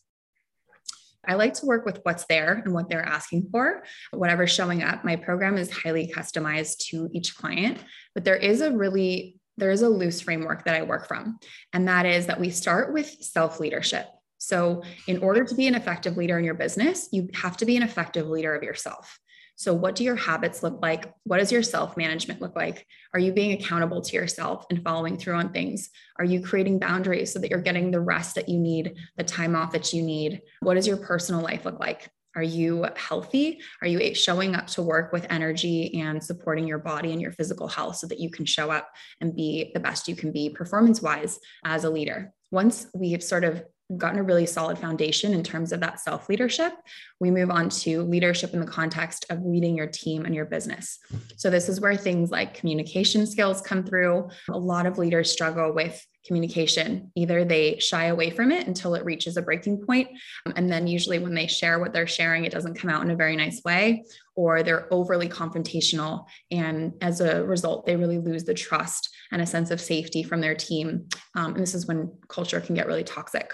I 1.25 1.35
like 1.35 1.53
to 1.55 1.65
work 1.65 1.85
with 1.85 2.01
what's 2.03 2.25
there 2.25 2.61
and 2.65 2.73
what 2.73 2.89
they're 2.89 3.05
asking 3.05 3.47
for, 3.49 3.83
whatever's 4.11 4.51
showing 4.51 4.83
up. 4.83 5.05
My 5.05 5.15
program 5.15 5.57
is 5.57 5.71
highly 5.71 6.11
customized 6.13 6.79
to 6.89 7.09
each 7.13 7.35
client, 7.35 7.77
but 8.13 8.25
there 8.25 8.35
is 8.35 8.59
a 8.61 8.71
really 8.71 9.39
there 9.55 9.71
is 9.71 9.83
a 9.83 9.89
loose 9.89 10.19
framework 10.19 10.65
that 10.65 10.75
I 10.75 10.81
work 10.81 11.07
from, 11.07 11.37
and 11.73 11.87
that 11.87 12.05
is 12.07 12.25
that 12.25 12.39
we 12.39 12.49
start 12.49 12.91
with 12.91 13.09
self 13.21 13.59
leadership. 13.59 14.07
So, 14.39 14.81
in 15.07 15.19
order 15.19 15.45
to 15.45 15.55
be 15.55 15.67
an 15.67 15.75
effective 15.75 16.17
leader 16.17 16.37
in 16.37 16.43
your 16.43 16.55
business, 16.55 17.07
you 17.13 17.29
have 17.35 17.55
to 17.57 17.65
be 17.65 17.77
an 17.77 17.83
effective 17.83 18.27
leader 18.27 18.53
of 18.53 18.63
yourself. 18.63 19.19
So, 19.55 19.73
what 19.73 19.95
do 19.95 20.03
your 20.03 20.15
habits 20.15 20.63
look 20.63 20.81
like? 20.81 21.13
What 21.23 21.37
does 21.37 21.51
your 21.51 21.63
self 21.63 21.95
management 21.95 22.41
look 22.41 22.55
like? 22.55 22.85
Are 23.13 23.19
you 23.19 23.31
being 23.31 23.51
accountable 23.51 24.01
to 24.01 24.15
yourself 24.15 24.65
and 24.69 24.83
following 24.83 25.17
through 25.17 25.35
on 25.35 25.53
things? 25.53 25.89
Are 26.17 26.25
you 26.25 26.41
creating 26.41 26.79
boundaries 26.79 27.31
so 27.31 27.39
that 27.39 27.49
you're 27.49 27.61
getting 27.61 27.91
the 27.91 27.99
rest 27.99 28.35
that 28.35 28.49
you 28.49 28.59
need, 28.59 28.95
the 29.17 29.23
time 29.23 29.55
off 29.55 29.71
that 29.73 29.93
you 29.93 30.01
need? 30.01 30.41
What 30.61 30.75
does 30.75 30.87
your 30.87 30.97
personal 30.97 31.41
life 31.41 31.65
look 31.65 31.79
like? 31.79 32.09
Are 32.35 32.43
you 32.43 32.87
healthy? 32.95 33.61
Are 33.81 33.87
you 33.87 34.15
showing 34.15 34.55
up 34.55 34.67
to 34.67 34.81
work 34.81 35.13
with 35.13 35.27
energy 35.29 35.99
and 36.01 36.23
supporting 36.23 36.67
your 36.67 36.79
body 36.79 37.11
and 37.11 37.21
your 37.21 37.31
physical 37.31 37.67
health 37.67 37.97
so 37.97 38.07
that 38.07 38.19
you 38.19 38.31
can 38.31 38.45
show 38.45 38.71
up 38.71 38.89
and 39.21 39.35
be 39.35 39.71
the 39.73 39.79
best 39.79 40.07
you 40.07 40.15
can 40.15 40.31
be 40.31 40.49
performance 40.49 41.01
wise 41.01 41.39
as 41.63 41.83
a 41.83 41.91
leader? 41.91 42.33
Once 42.49 42.87
we 42.95 43.11
have 43.11 43.23
sort 43.23 43.43
of 43.43 43.63
gotten 43.97 44.19
a 44.19 44.23
really 44.23 44.45
solid 44.45 44.77
foundation 44.77 45.33
in 45.33 45.43
terms 45.43 45.71
of 45.71 45.79
that 45.81 45.99
self 45.99 46.29
leadership, 46.29 46.73
we 47.19 47.31
move 47.31 47.49
on 47.49 47.69
to 47.69 48.03
leadership 48.03 48.53
in 48.53 48.59
the 48.59 48.65
context 48.65 49.25
of 49.29 49.43
leading 49.43 49.75
your 49.75 49.87
team 49.87 50.25
and 50.25 50.33
your 50.33 50.45
business. 50.45 50.99
So, 51.35 51.49
this 51.49 51.69
is 51.69 51.81
where 51.81 51.95
things 51.95 52.31
like 52.31 52.53
communication 52.53 53.27
skills 53.27 53.61
come 53.61 53.83
through. 53.83 54.29
A 54.49 54.57
lot 54.57 54.85
of 54.85 54.97
leaders 54.97 55.31
struggle 55.31 55.73
with 55.73 56.05
communication. 56.25 57.11
Either 57.15 57.43
they 57.43 57.77
shy 57.79 58.05
away 58.05 58.29
from 58.29 58.51
it 58.51 58.67
until 58.67 58.95
it 58.95 59.05
reaches 59.05 59.37
a 59.37 59.41
breaking 59.41 59.85
point, 59.85 60.09
and 60.55 60.71
then 60.71 60.87
usually 60.87 61.19
when 61.19 61.33
they 61.33 61.47
share 61.47 61.79
what 61.79 61.93
they're 61.93 62.07
sharing, 62.07 62.45
it 62.45 62.51
doesn't 62.51 62.75
come 62.75 62.89
out 62.89 63.03
in 63.03 63.11
a 63.11 63.15
very 63.15 63.35
nice 63.35 63.61
way, 63.63 64.05
or 64.35 64.63
they're 64.63 64.91
overly 64.93 65.29
confrontational. 65.29 66.25
And 66.51 66.93
as 67.01 67.21
a 67.21 67.43
result, 67.43 67.85
they 67.85 67.95
really 67.95 68.19
lose 68.19 68.43
the 68.43 68.53
trust 68.53 69.09
and 69.31 69.41
a 69.41 69.45
sense 69.45 69.71
of 69.71 69.81
safety 69.81 70.23
from 70.23 70.41
their 70.41 70.55
team. 70.55 71.07
Um, 71.35 71.53
and 71.53 71.61
this 71.61 71.75
is 71.75 71.87
when 71.87 72.11
culture 72.27 72.61
can 72.61 72.75
get 72.75 72.87
really 72.87 73.03
toxic 73.03 73.51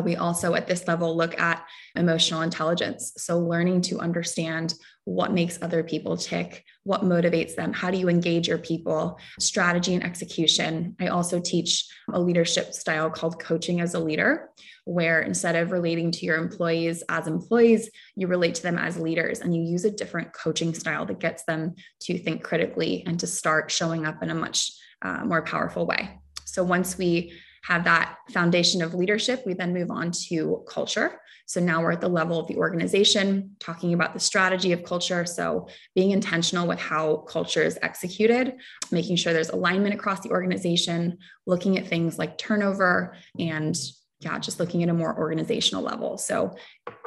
We 0.00 0.16
also, 0.16 0.54
at 0.54 0.66
this 0.66 0.86
level, 0.88 1.16
look 1.16 1.38
at 1.40 1.64
emotional 1.94 2.42
intelligence. 2.42 3.12
So, 3.16 3.38
learning 3.38 3.82
to 3.82 3.98
understand 3.98 4.74
what 5.04 5.32
makes 5.32 5.58
other 5.62 5.82
people 5.82 6.16
tick, 6.16 6.64
what 6.84 7.02
motivates 7.02 7.54
them, 7.54 7.72
how 7.72 7.90
do 7.90 7.98
you 7.98 8.08
engage 8.08 8.48
your 8.48 8.58
people, 8.58 9.18
strategy 9.38 9.94
and 9.94 10.04
execution. 10.04 10.94
I 11.00 11.08
also 11.08 11.40
teach 11.40 11.86
a 12.12 12.20
leadership 12.20 12.74
style 12.74 13.10
called 13.10 13.40
coaching 13.40 13.80
as 13.80 13.94
a 13.94 14.00
leader, 14.00 14.50
where 14.84 15.20
instead 15.22 15.56
of 15.56 15.72
relating 15.72 16.10
to 16.12 16.26
your 16.26 16.36
employees 16.36 17.02
as 17.08 17.26
employees, 17.26 17.90
you 18.14 18.26
relate 18.26 18.54
to 18.56 18.62
them 18.62 18.78
as 18.78 18.98
leaders 18.98 19.40
and 19.40 19.54
you 19.54 19.62
use 19.62 19.84
a 19.84 19.90
different 19.90 20.32
coaching 20.32 20.74
style 20.74 21.06
that 21.06 21.18
gets 21.18 21.44
them 21.44 21.74
to 22.00 22.18
think 22.18 22.42
critically 22.42 23.02
and 23.06 23.18
to 23.20 23.26
start 23.26 23.70
showing 23.70 24.06
up 24.06 24.22
in 24.22 24.30
a 24.30 24.34
much 24.34 24.72
uh, 25.02 25.24
more 25.24 25.42
powerful 25.42 25.86
way. 25.86 26.20
So, 26.44 26.62
once 26.62 26.98
we 26.98 27.32
have 27.62 27.84
that 27.84 28.16
foundation 28.30 28.82
of 28.82 28.94
leadership, 28.94 29.42
we 29.46 29.54
then 29.54 29.74
move 29.74 29.90
on 29.90 30.10
to 30.28 30.64
culture. 30.68 31.20
So 31.46 31.60
now 31.60 31.82
we're 31.82 31.90
at 31.90 32.00
the 32.00 32.08
level 32.08 32.38
of 32.38 32.46
the 32.46 32.56
organization, 32.56 33.56
talking 33.58 33.92
about 33.92 34.14
the 34.14 34.20
strategy 34.20 34.70
of 34.70 34.84
culture. 34.84 35.26
So 35.26 35.66
being 35.96 36.12
intentional 36.12 36.68
with 36.68 36.78
how 36.78 37.16
culture 37.28 37.62
is 37.62 37.76
executed, 37.82 38.54
making 38.92 39.16
sure 39.16 39.32
there's 39.32 39.50
alignment 39.50 39.94
across 39.94 40.20
the 40.20 40.30
organization, 40.30 41.18
looking 41.46 41.76
at 41.76 41.88
things 41.88 42.20
like 42.20 42.38
turnover 42.38 43.16
and 43.38 43.76
yeah, 44.20 44.38
just 44.38 44.60
looking 44.60 44.82
at 44.82 44.90
a 44.90 44.94
more 44.94 45.16
organizational 45.18 45.82
level. 45.82 46.18
So 46.18 46.54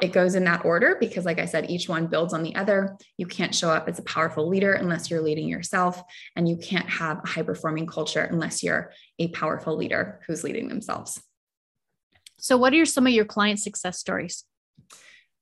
it 0.02 0.12
goes 0.12 0.34
in 0.34 0.44
that 0.44 0.64
order 0.64 0.96
because, 0.98 1.24
like 1.24 1.38
I 1.38 1.44
said, 1.44 1.70
each 1.70 1.88
one 1.88 2.08
builds 2.08 2.34
on 2.34 2.42
the 2.42 2.54
other. 2.56 2.96
You 3.16 3.26
can't 3.26 3.54
show 3.54 3.70
up 3.70 3.88
as 3.88 4.00
a 4.00 4.02
powerful 4.02 4.48
leader 4.48 4.72
unless 4.72 5.10
you're 5.10 5.20
leading 5.20 5.48
yourself, 5.48 6.02
and 6.34 6.48
you 6.48 6.56
can't 6.56 6.88
have 6.88 7.20
a 7.22 7.26
high 7.26 7.42
performing 7.42 7.86
culture 7.86 8.22
unless 8.22 8.64
you're 8.64 8.90
a 9.20 9.28
powerful 9.28 9.76
leader 9.76 10.20
who's 10.26 10.42
leading 10.42 10.68
themselves. 10.68 11.22
So, 12.40 12.56
what 12.56 12.74
are 12.74 12.84
some 12.84 13.06
of 13.06 13.12
your 13.12 13.24
client 13.24 13.60
success 13.60 13.98
stories? 13.98 14.44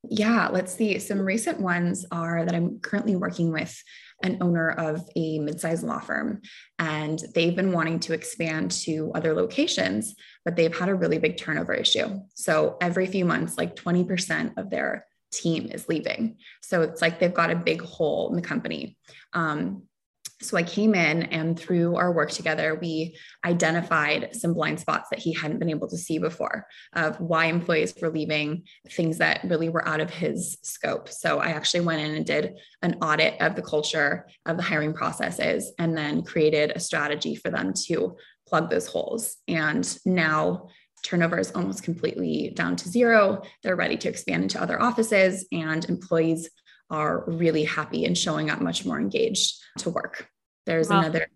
Yeah, 0.09 0.49
let's 0.51 0.73
see. 0.73 0.99
Some 0.99 1.21
recent 1.21 1.61
ones 1.61 2.05
are 2.11 2.43
that 2.43 2.53
I'm 2.53 2.79
currently 2.79 3.15
working 3.15 3.51
with 3.53 3.81
an 4.21 4.37
owner 4.41 4.71
of 4.71 5.07
a 5.15 5.39
mid-sized 5.39 5.83
law 5.83 5.99
firm 5.99 6.41
and 6.77 7.21
they've 7.33 7.55
been 7.55 7.71
wanting 7.71 7.99
to 8.01 8.13
expand 8.13 8.71
to 8.71 9.11
other 9.15 9.33
locations 9.33 10.15
but 10.45 10.55
they've 10.55 10.77
had 10.77 10.89
a 10.89 10.95
really 10.95 11.19
big 11.19 11.37
turnover 11.37 11.73
issue. 11.73 12.19
So 12.35 12.77
every 12.81 13.05
few 13.07 13.25
months 13.25 13.57
like 13.57 13.75
20% 13.75 14.57
of 14.57 14.69
their 14.69 15.05
team 15.31 15.69
is 15.71 15.87
leaving. 15.87 16.37
So 16.61 16.81
it's 16.81 17.01
like 17.01 17.19
they've 17.19 17.33
got 17.33 17.51
a 17.51 17.55
big 17.55 17.81
hole 17.81 18.29
in 18.29 18.35
the 18.35 18.41
company. 18.41 18.97
Um, 19.33 19.83
so 20.43 20.57
I 20.57 20.63
came 20.63 20.93
in 20.93 21.23
and 21.23 21.57
through 21.57 21.95
our 21.95 22.11
work 22.11 22.31
together, 22.31 22.75
we 22.75 23.17
identified 23.45 24.35
some 24.35 24.53
blind 24.53 24.79
spots 24.79 25.09
that 25.09 25.19
he 25.19 25.33
hadn't 25.33 25.59
been 25.59 25.69
able 25.69 25.87
to 25.89 25.97
see 25.97 26.17
before 26.17 26.67
of 26.93 27.19
why 27.19 27.45
employees 27.45 27.93
were 28.01 28.09
leaving, 28.09 28.63
things 28.89 29.17
that 29.19 29.41
really 29.45 29.69
were 29.69 29.87
out 29.87 30.01
of 30.01 30.09
his 30.09 30.57
scope. 30.61 31.09
So 31.09 31.39
I 31.39 31.47
actually 31.47 31.81
went 31.81 32.01
in 32.01 32.15
and 32.15 32.25
did 32.25 32.57
an 32.81 32.95
audit 33.01 33.39
of 33.41 33.55
the 33.55 33.61
culture 33.61 34.27
of 34.45 34.57
the 34.57 34.63
hiring 34.63 34.93
processes 34.93 35.71
and 35.79 35.97
then 35.97 36.23
created 36.23 36.71
a 36.71 36.79
strategy 36.79 37.35
for 37.35 37.49
them 37.49 37.73
to 37.85 38.17
plug 38.47 38.69
those 38.69 38.87
holes. 38.87 39.37
And 39.47 39.97
now 40.05 40.67
turnover 41.03 41.39
is 41.39 41.51
almost 41.51 41.83
completely 41.83 42.51
down 42.55 42.75
to 42.77 42.89
zero. 42.89 43.43
They're 43.61 43.75
ready 43.75 43.97
to 43.97 44.09
expand 44.09 44.43
into 44.43 44.61
other 44.61 44.81
offices 44.81 45.45
and 45.51 45.83
employees 45.89 46.49
are 46.89 47.23
really 47.27 47.63
happy 47.63 48.05
and 48.05 48.17
showing 48.17 48.49
up 48.49 48.61
much 48.61 48.85
more 48.85 48.99
engaged 48.99 49.61
to 49.79 49.89
work. 49.89 50.29
There's 50.65 50.89
wow. 50.89 50.99
another, 50.99 51.27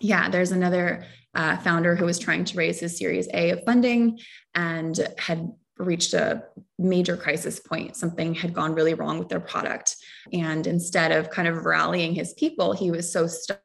yeah, 0.00 0.28
there's 0.28 0.52
another 0.52 1.06
uh, 1.34 1.56
founder 1.58 1.96
who 1.96 2.04
was 2.04 2.18
trying 2.18 2.44
to 2.44 2.56
raise 2.56 2.80
his 2.80 2.98
Series 2.98 3.28
A 3.34 3.50
of 3.50 3.64
funding 3.64 4.18
and 4.54 4.98
had 5.18 5.52
reached 5.78 6.14
a 6.14 6.44
major 6.78 7.16
crisis 7.16 7.58
point. 7.58 7.96
Something 7.96 8.34
had 8.34 8.54
gone 8.54 8.74
really 8.74 8.94
wrong 8.94 9.18
with 9.18 9.28
their 9.28 9.40
product. 9.40 9.96
And 10.32 10.66
instead 10.66 11.10
of 11.10 11.30
kind 11.30 11.48
of 11.48 11.64
rallying 11.64 12.14
his 12.14 12.32
people, 12.34 12.72
he 12.72 12.90
was 12.90 13.12
so 13.12 13.26
stuck 13.26 13.60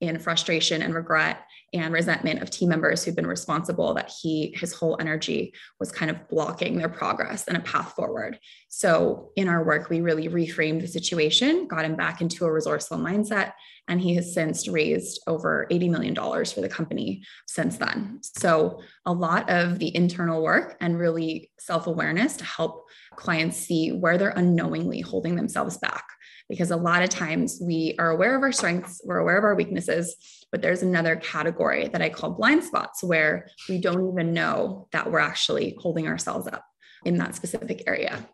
in 0.00 0.18
frustration 0.18 0.82
and 0.82 0.94
regret 0.94 1.46
and 1.72 1.92
resentment 1.92 2.40
of 2.40 2.50
team 2.50 2.68
members 2.68 3.04
who've 3.04 3.16
been 3.16 3.26
responsible 3.26 3.94
that 3.94 4.12
he 4.22 4.54
his 4.58 4.72
whole 4.72 4.96
energy 5.00 5.52
was 5.80 5.92
kind 5.92 6.10
of 6.10 6.28
blocking 6.28 6.78
their 6.78 6.88
progress 6.88 7.46
and 7.48 7.56
a 7.56 7.60
path 7.60 7.92
forward. 7.92 8.38
So 8.68 9.30
in 9.36 9.48
our 9.48 9.64
work 9.64 9.90
we 9.90 10.00
really 10.00 10.28
reframed 10.28 10.80
the 10.80 10.86
situation 10.86 11.66
got 11.66 11.84
him 11.84 11.96
back 11.96 12.20
into 12.20 12.44
a 12.44 12.52
resourceful 12.52 12.98
mindset 12.98 13.52
and 13.88 14.00
he 14.00 14.14
has 14.14 14.32
since 14.32 14.68
raised 14.68 15.20
over 15.26 15.66
$80 15.70 15.90
million 15.90 16.14
for 16.14 16.60
the 16.60 16.68
company 16.68 17.22
since 17.46 17.76
then 17.76 18.18
so 18.22 18.80
a 19.06 19.12
lot 19.12 19.48
of 19.50 19.78
the 19.78 19.94
internal 19.94 20.42
work 20.42 20.76
and 20.80 20.98
really 20.98 21.50
self-awareness 21.58 22.36
to 22.38 22.44
help 22.44 22.86
clients 23.16 23.56
see 23.56 23.90
where 23.90 24.18
they're 24.18 24.30
unknowingly 24.30 25.00
holding 25.00 25.36
themselves 25.36 25.78
back 25.78 26.04
because 26.48 26.70
a 26.70 26.76
lot 26.76 27.02
of 27.02 27.08
times 27.08 27.58
we 27.62 27.94
are 27.98 28.10
aware 28.10 28.36
of 28.36 28.42
our 28.42 28.52
strengths, 28.52 29.00
we're 29.04 29.18
aware 29.18 29.38
of 29.38 29.44
our 29.44 29.54
weaknesses, 29.54 30.16
but 30.52 30.60
there's 30.60 30.82
another 30.82 31.16
category 31.16 31.88
that 31.88 32.02
I 32.02 32.10
call 32.10 32.32
blind 32.32 32.64
spots 32.64 33.02
where 33.02 33.48
we 33.68 33.78
don't 33.78 34.12
even 34.12 34.34
know 34.34 34.88
that 34.92 35.10
we're 35.10 35.20
actually 35.20 35.76
holding 35.80 36.06
ourselves 36.06 36.46
up 36.46 36.64
in 37.04 37.16
that 37.18 37.34
specific 37.34 37.84
area. 37.86 38.28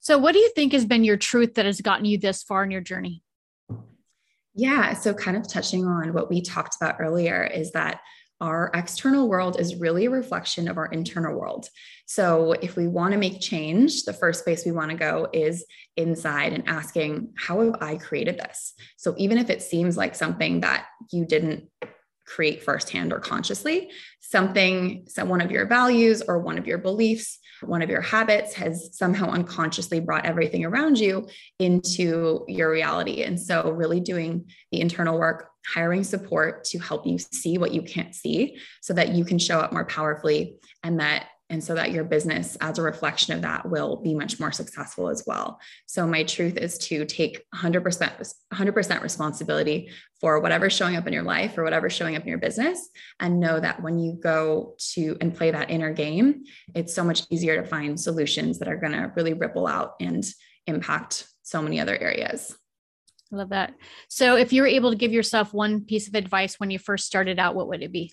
So, 0.00 0.18
what 0.18 0.32
do 0.32 0.40
you 0.40 0.50
think 0.54 0.72
has 0.72 0.84
been 0.84 1.04
your 1.04 1.16
truth 1.16 1.54
that 1.54 1.66
has 1.66 1.80
gotten 1.80 2.04
you 2.04 2.18
this 2.18 2.42
far 2.42 2.64
in 2.64 2.70
your 2.70 2.80
journey? 2.80 3.22
Yeah. 4.54 4.92
So, 4.94 5.14
kind 5.14 5.36
of 5.36 5.48
touching 5.48 5.86
on 5.86 6.12
what 6.12 6.28
we 6.28 6.42
talked 6.42 6.76
about 6.80 6.96
earlier 7.00 7.44
is 7.44 7.72
that 7.72 8.00
our 8.40 8.70
external 8.74 9.28
world 9.28 9.58
is 9.60 9.76
really 9.76 10.06
a 10.06 10.10
reflection 10.10 10.66
of 10.66 10.76
our 10.76 10.86
internal 10.86 11.38
world. 11.38 11.68
So, 12.06 12.52
if 12.52 12.76
we 12.76 12.86
want 12.88 13.12
to 13.12 13.18
make 13.18 13.40
change, 13.40 14.02
the 14.02 14.12
first 14.12 14.44
place 14.44 14.66
we 14.66 14.72
want 14.72 14.90
to 14.90 14.96
go 14.96 15.28
is 15.32 15.64
inside 15.96 16.52
and 16.52 16.68
asking, 16.68 17.32
How 17.38 17.60
have 17.60 17.76
I 17.80 17.96
created 17.96 18.38
this? 18.38 18.74
So, 18.98 19.14
even 19.16 19.38
if 19.38 19.48
it 19.48 19.62
seems 19.62 19.96
like 19.96 20.14
something 20.14 20.60
that 20.60 20.86
you 21.12 21.24
didn't 21.24 21.68
create 22.26 22.62
firsthand 22.62 23.12
or 23.12 23.20
consciously, 23.20 23.90
something, 24.20 25.04
so 25.08 25.24
one 25.24 25.40
of 25.40 25.50
your 25.50 25.66
values 25.66 26.22
or 26.22 26.38
one 26.38 26.58
of 26.58 26.66
your 26.66 26.78
beliefs, 26.78 27.38
one 27.62 27.82
of 27.82 27.90
your 27.90 28.00
habits 28.00 28.54
has 28.54 28.96
somehow 28.96 29.28
unconsciously 29.30 30.00
brought 30.00 30.24
everything 30.24 30.64
around 30.64 30.98
you 30.98 31.28
into 31.58 32.44
your 32.48 32.70
reality. 32.70 33.22
And 33.22 33.38
so, 33.38 33.70
really 33.70 34.00
doing 34.00 34.46
the 34.70 34.80
internal 34.80 35.18
work, 35.18 35.50
hiring 35.66 36.04
support 36.04 36.64
to 36.64 36.78
help 36.78 37.06
you 37.06 37.18
see 37.18 37.58
what 37.58 37.72
you 37.72 37.82
can't 37.82 38.14
see 38.14 38.58
so 38.80 38.92
that 38.94 39.10
you 39.10 39.24
can 39.24 39.38
show 39.38 39.60
up 39.60 39.72
more 39.72 39.84
powerfully 39.84 40.56
and 40.82 40.98
that 41.00 41.28
and 41.52 41.62
so 41.62 41.74
that 41.74 41.92
your 41.92 42.02
business 42.02 42.56
as 42.62 42.78
a 42.78 42.82
reflection 42.82 43.34
of 43.34 43.42
that 43.42 43.68
will 43.68 43.96
be 43.96 44.14
much 44.14 44.40
more 44.40 44.50
successful 44.50 45.08
as 45.08 45.22
well 45.26 45.60
so 45.86 46.06
my 46.06 46.24
truth 46.24 46.56
is 46.56 46.78
to 46.78 47.04
take 47.04 47.44
100% 47.54 48.32
100% 48.52 49.02
responsibility 49.02 49.90
for 50.20 50.40
whatever's 50.40 50.72
showing 50.72 50.96
up 50.96 51.06
in 51.06 51.12
your 51.12 51.22
life 51.22 51.56
or 51.58 51.62
whatever's 51.62 51.92
showing 51.92 52.16
up 52.16 52.22
in 52.22 52.28
your 52.28 52.38
business 52.38 52.88
and 53.20 53.38
know 53.38 53.60
that 53.60 53.82
when 53.82 53.98
you 53.98 54.14
go 54.14 54.74
to 54.78 55.16
and 55.20 55.36
play 55.36 55.50
that 55.50 55.70
inner 55.70 55.92
game 55.92 56.42
it's 56.74 56.94
so 56.94 57.04
much 57.04 57.22
easier 57.30 57.60
to 57.60 57.68
find 57.68 58.00
solutions 58.00 58.58
that 58.58 58.68
are 58.68 58.78
going 58.78 58.92
to 58.92 59.12
really 59.14 59.34
ripple 59.34 59.66
out 59.66 59.94
and 60.00 60.24
impact 60.66 61.28
so 61.42 61.60
many 61.60 61.78
other 61.78 61.96
areas 61.96 62.56
I 63.32 63.36
love 63.36 63.48
that. 63.48 63.72
So, 64.10 64.36
if 64.36 64.52
you 64.52 64.60
were 64.60 64.68
able 64.68 64.90
to 64.90 64.96
give 64.96 65.10
yourself 65.10 65.54
one 65.54 65.86
piece 65.86 66.06
of 66.06 66.14
advice 66.14 66.60
when 66.60 66.70
you 66.70 66.78
first 66.78 67.06
started 67.06 67.38
out, 67.38 67.54
what 67.54 67.66
would 67.68 67.82
it 67.82 67.90
be? 67.90 68.12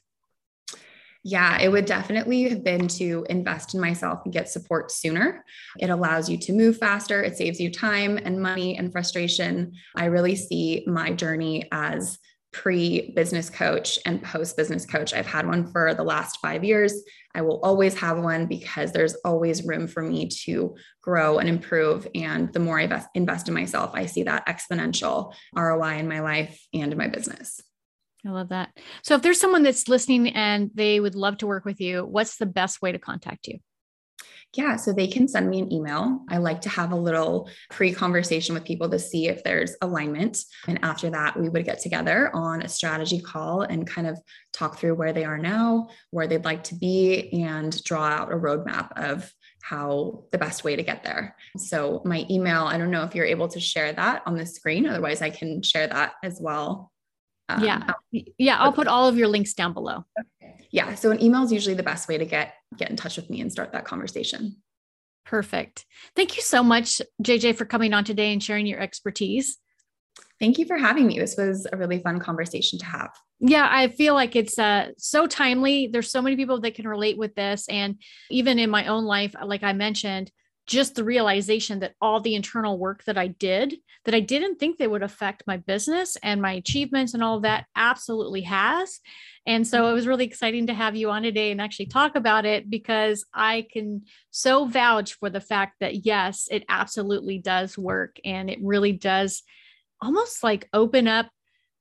Yeah, 1.24 1.60
it 1.60 1.70
would 1.70 1.86
definitely 1.86 2.44
have 2.44 2.64
been 2.64 2.88
to 2.90 3.26
invest 3.30 3.74
in 3.74 3.82
myself 3.82 4.22
and 4.24 4.34
get 4.34 4.50
support 4.50 4.90
sooner. 4.90 5.44
It 5.78 5.90
allows 5.90 6.30
you 6.30 6.38
to 6.38 6.54
move 6.54 6.78
faster, 6.78 7.22
it 7.22 7.38
saves 7.38 7.60
you 7.60 7.72
time 7.72 8.18
and 8.18 8.42
money 8.42 8.78
and 8.78 8.92
frustration. 8.92 9.74
I 9.96 10.06
really 10.06 10.36
see 10.36 10.84
my 10.88 11.12
journey 11.12 11.68
as 11.72 12.18
pre 12.52 13.12
business 13.16 13.50
coach 13.50 14.00
and 14.06 14.24
post 14.24 14.58
business 14.58 14.86
coach. 14.86 15.14
I've 15.14 15.28
had 15.28 15.46
one 15.46 15.72
for 15.72 15.94
the 15.94 16.04
last 16.04 16.40
five 16.42 16.64
years. 16.64 16.94
I 17.36 17.42
will 17.42 17.60
always 17.62 17.96
have 18.00 18.18
one 18.18 18.48
because 18.48 18.92
there's 18.92 19.16
always 19.26 19.66
room 19.66 19.88
for 19.88 20.02
me 20.02 20.30
to 20.46 20.76
grow 21.02 21.38
and 21.38 21.48
improve. 21.48 22.08
And 22.16 22.52
the 22.54 22.60
more 22.60 22.80
I 22.80 23.06
invest 23.14 23.48
in 23.48 23.54
myself, 23.54 23.92
I 23.94 24.08
see 24.08 24.24
that 24.24 24.48
exponential 24.48 25.34
ROI 25.56 25.98
in 25.98 26.08
my 26.08 26.22
life 26.22 26.60
and 26.74 26.92
in 26.92 26.98
my 26.98 27.08
business. 27.08 27.62
I 28.26 28.32
love 28.32 28.50
that. 28.50 28.78
So 29.04 29.16
if 29.16 29.22
there's 29.22 29.40
someone 29.40 29.64
that's 29.64 29.88
listening 29.88 30.30
and 30.30 30.72
they 30.74 31.00
would 31.00 31.16
love 31.16 31.38
to 31.38 31.48
work 31.48 31.66
with 31.66 31.80
you, 31.80 32.06
what's 32.06 32.38
the 32.38 32.46
best 32.46 32.82
way 32.82 32.92
to 32.92 33.00
contact 33.00 33.48
you? 33.48 33.60
Yeah, 34.56 34.78
so 34.78 34.92
they 34.92 35.08
can 35.08 35.28
send 35.28 35.48
me 35.48 35.60
an 35.60 35.72
email. 35.72 36.22
I 36.28 36.38
like 36.38 36.62
to 36.62 36.70
have 36.70 36.92
a 36.92 36.96
little 36.96 37.50
pre 37.70 37.94
conversation 37.94 38.56
with 38.56 38.66
people 38.66 38.90
to 38.90 38.98
see 38.98 39.28
if 39.28 39.44
there's 39.44 39.76
alignment. 39.82 40.40
And 40.68 40.80
after 40.84 41.12
that, 41.12 41.40
we 41.40 41.50
would 41.50 41.66
get 41.66 41.80
together 41.80 42.36
on 42.36 42.64
a 42.64 42.68
strategy 42.68 43.22
call 43.22 43.62
and 43.62 43.88
kind 43.88 44.08
of 44.08 44.20
talk 44.52 44.80
through 44.80 44.96
where 44.96 45.14
they 45.14 45.24
are 45.24 45.38
now, 45.38 45.90
where 46.10 46.26
they'd 46.26 46.46
like 46.46 46.64
to 46.66 46.76
be, 46.76 47.32
and 47.44 47.82
draw 47.84 48.06
out 48.06 48.32
a 48.32 48.36
roadmap 48.36 48.92
of 48.98 49.32
how 49.62 50.24
the 50.32 50.40
best 50.40 50.64
way 50.64 50.76
to 50.76 50.84
get 50.84 51.04
there. 51.04 51.36
So, 51.58 52.02
my 52.04 52.26
email, 52.32 52.64
I 52.64 52.80
don't 52.80 52.92
know 52.92 53.04
if 53.04 53.14
you're 53.14 53.26
able 53.26 53.50
to 53.50 53.60
share 53.60 53.94
that 53.94 54.24
on 54.26 54.36
the 54.36 54.48
screen. 54.48 54.88
Otherwise, 54.88 55.22
I 55.22 55.30
can 55.30 55.62
share 55.62 55.86
that 55.86 56.14
as 56.24 56.40
well. 56.42 56.92
Um, 57.50 57.63
yeah. 57.63 57.91
Yeah. 58.12 58.58
I'll 58.60 58.72
put 58.72 58.88
all 58.88 59.08
of 59.08 59.18
your 59.18 59.27
links 59.27 59.53
down 59.53 59.74
below. 59.74 60.06
Yeah. 60.72 60.96
So 60.96 61.12
an 61.12 61.22
email 61.22 61.44
is 61.44 61.51
usually 61.51 61.75
the 61.75 61.84
best 61.84 62.08
way 62.08 62.18
to 62.18 62.25
get 62.25 62.53
get 62.77 62.89
in 62.89 62.96
touch 62.96 63.18
with 63.18 63.29
me 63.29 63.41
and 63.41 63.51
start 63.51 63.74
that 63.74 63.86
conversation. 63.86 64.58
Perfect. 65.25 65.86
Thank 66.15 66.38
you 66.38 66.44
so 66.44 66.63
much, 66.63 67.01
JJ, 67.22 67.56
for 67.56 67.65
coming 67.65 67.94
on 67.94 68.03
today 68.03 68.32
and 68.32 68.41
sharing 68.41 68.65
your 68.65 68.79
expertise. 68.79 69.58
Thank 70.39 70.58
you 70.58 70.65
for 70.65 70.77
having 70.77 71.06
me. 71.08 71.20
This 71.20 71.36
was 71.38 71.68
a 71.72 71.77
really 71.77 72.00
fun 72.00 72.20
conversation 72.20 72.79
to 72.79 72.86
have. 72.86 73.12
Yeah, 73.39 73.68
I 73.70 73.89
feel 73.89 74.13
like 74.13 74.36
it's 74.36 74.58
uh, 74.58 74.89
so 74.98 75.27
timely. 75.27 75.88
There's 75.88 76.12
so 76.12 76.22
many 76.22 76.36
people 76.36 76.62
that 76.62 76.75
can 76.75 76.88
relate 76.88 77.18
with 77.18 77.36
this. 77.36 77.68
And 77.70 78.01
even 78.29 78.60
in 78.60 78.70
my 78.70 78.88
own 78.88 79.06
life, 79.06 79.36
like 79.44 79.63
I 79.63 79.74
mentioned, 79.74 80.32
just 80.70 80.94
the 80.94 81.04
realization 81.04 81.80
that 81.80 81.96
all 82.00 82.22
the 82.22 82.36
internal 82.36 82.78
work 82.78 83.04
that 83.06 83.18
I 83.18 83.28
did 83.28 83.74
that 84.06 84.14
I 84.14 84.20
didn't 84.20 84.60
think 84.60 84.78
they 84.78 84.88
would 84.88 85.02
affect 85.02 85.48
my 85.48 85.58
business 85.58 86.16
and 86.22 86.40
my 86.40 86.52
achievements 86.54 87.16
and 87.16 87.24
all 87.24 87.38
of 87.38 87.42
that 87.42 87.66
absolutely 87.76 88.42
has. 88.42 89.00
And 89.48 89.68
so 89.68 89.90
it 89.90 89.94
was 89.94 90.06
really 90.06 90.26
exciting 90.26 90.68
to 90.68 90.76
have 90.76 90.96
you 90.96 91.10
on 91.10 91.24
today 91.24 91.52
and 91.52 91.60
actually 91.60 91.88
talk 91.88 92.16
about 92.16 92.46
it 92.46 92.70
because 92.70 93.26
I 93.34 93.66
can 93.74 94.04
so 94.30 94.66
vouch 94.66 95.16
for 95.16 95.32
the 95.32 95.42
fact 95.42 95.78
that 95.80 96.06
yes, 96.06 96.48
it 96.52 96.66
absolutely 96.70 97.40
does 97.40 97.76
work 97.76 98.18
and 98.24 98.48
it 98.48 98.60
really 98.62 98.92
does 98.92 99.42
almost 100.00 100.44
like 100.44 100.70
open 100.72 101.08
up 101.08 101.32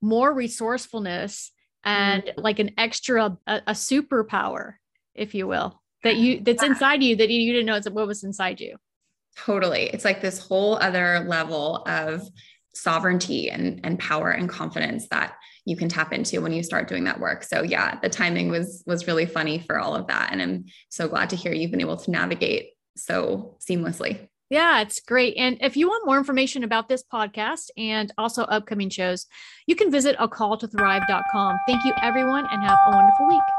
more 0.00 0.32
resourcefulness 0.32 1.52
and 1.84 2.22
mm-hmm. 2.22 2.40
like 2.40 2.58
an 2.58 2.70
extra 2.78 3.36
a, 3.46 3.62
a 3.66 3.72
superpower 3.72 4.74
if 5.14 5.34
you 5.34 5.46
will 5.46 5.78
that 6.02 6.16
you 6.16 6.40
that's 6.44 6.62
yeah. 6.62 6.70
inside 6.70 7.02
you 7.02 7.16
that 7.16 7.30
you, 7.30 7.40
you 7.40 7.52
didn't 7.52 7.66
know 7.66 7.80
what 7.92 8.06
was 8.06 8.24
inside 8.24 8.60
you 8.60 8.76
totally 9.36 9.84
it's 9.84 10.04
like 10.04 10.20
this 10.20 10.38
whole 10.38 10.76
other 10.76 11.24
level 11.28 11.84
of 11.86 12.22
sovereignty 12.74 13.50
and, 13.50 13.80
and 13.84 13.98
power 13.98 14.30
and 14.30 14.48
confidence 14.48 15.08
that 15.08 15.34
you 15.64 15.76
can 15.76 15.88
tap 15.88 16.12
into 16.12 16.40
when 16.40 16.52
you 16.52 16.62
start 16.62 16.88
doing 16.88 17.04
that 17.04 17.18
work 17.18 17.42
so 17.42 17.62
yeah 17.62 17.98
the 18.00 18.08
timing 18.08 18.48
was 18.48 18.82
was 18.86 19.06
really 19.06 19.26
funny 19.26 19.58
for 19.58 19.78
all 19.78 19.94
of 19.94 20.06
that 20.06 20.30
and 20.32 20.40
i'm 20.40 20.64
so 20.88 21.08
glad 21.08 21.30
to 21.30 21.36
hear 21.36 21.52
you've 21.52 21.70
been 21.70 21.80
able 21.80 21.96
to 21.96 22.10
navigate 22.10 22.70
so 22.96 23.56
seamlessly 23.60 24.28
yeah, 24.50 24.80
it's 24.80 25.00
great. 25.00 25.36
And 25.36 25.58
if 25.60 25.76
you 25.76 25.88
want 25.88 26.06
more 26.06 26.16
information 26.16 26.64
about 26.64 26.88
this 26.88 27.02
podcast 27.02 27.68
and 27.76 28.10
also 28.16 28.44
upcoming 28.44 28.88
shows, 28.88 29.26
you 29.66 29.76
can 29.76 29.90
visit 29.90 30.16
a 30.18 30.26
call 30.26 30.56
to 30.56 30.66
thrive.com. 30.66 31.58
Thank 31.66 31.84
you, 31.84 31.92
everyone, 32.02 32.46
and 32.50 32.62
have 32.62 32.78
a 32.86 32.96
wonderful 32.96 33.28
week. 33.28 33.57